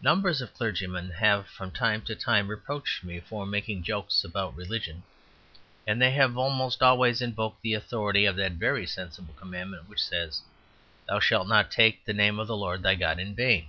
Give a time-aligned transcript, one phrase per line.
[0.00, 5.02] Numbers of clergymen have from time to time reproached me for making jokes about religion;
[5.88, 10.42] and they have almost always invoked the authority of that very sensible commandment which says,
[11.08, 13.66] "Thou shalt not take the name of the Lord thy God in vain."